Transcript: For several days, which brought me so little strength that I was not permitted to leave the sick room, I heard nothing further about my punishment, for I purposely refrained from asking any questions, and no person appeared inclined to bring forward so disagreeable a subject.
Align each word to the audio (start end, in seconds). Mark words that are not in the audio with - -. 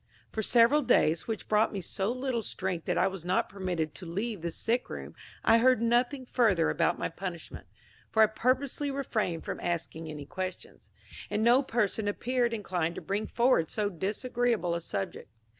For 0.31 0.41
several 0.41 0.81
days, 0.81 1.27
which 1.27 1.47
brought 1.47 1.71
me 1.71 1.79
so 1.79 2.11
little 2.11 2.41
strength 2.41 2.85
that 2.85 2.97
I 2.97 3.05
was 3.05 3.23
not 3.23 3.47
permitted 3.49 3.93
to 3.93 4.05
leave 4.07 4.41
the 4.41 4.49
sick 4.49 4.89
room, 4.89 5.13
I 5.43 5.59
heard 5.59 5.79
nothing 5.79 6.25
further 6.25 6.71
about 6.71 6.97
my 6.97 7.07
punishment, 7.07 7.67
for 8.09 8.23
I 8.23 8.25
purposely 8.25 8.89
refrained 8.89 9.45
from 9.45 9.59
asking 9.59 10.09
any 10.09 10.25
questions, 10.25 10.89
and 11.29 11.43
no 11.43 11.61
person 11.61 12.07
appeared 12.07 12.51
inclined 12.51 12.95
to 12.95 13.01
bring 13.01 13.27
forward 13.27 13.69
so 13.69 13.89
disagreeable 13.91 14.73
a 14.73 14.81
subject. 14.81 15.29